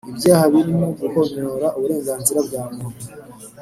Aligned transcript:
Ibyaha 0.11 0.45
birimo 0.53 0.87
guhonyora 0.99 1.67
uburenganzira 1.77 2.39
bwa 2.47 2.61
muntu 2.75 3.05